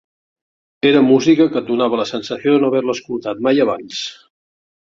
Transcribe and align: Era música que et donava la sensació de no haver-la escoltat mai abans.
Era 0.91 1.03
música 1.09 1.47
que 1.51 1.59
et 1.61 1.67
donava 1.69 2.01
la 2.01 2.07
sensació 2.13 2.57
de 2.57 2.65
no 2.65 2.73
haver-la 2.73 2.99
escoltat 2.99 3.45
mai 3.49 3.63
abans. 3.67 4.05